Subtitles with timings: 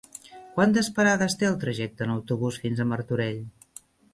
[0.55, 3.43] Quantes parades té el trajecte en autobús fins a Martorell?